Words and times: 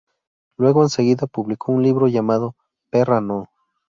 Luego 0.57 0.81
enseguida 0.81 1.27
publicó 1.27 1.71
un 1.73 1.83
libro 1.83 2.07
llamado 2.07 2.55
"¡Perra 2.89 3.21
no! 3.21 3.45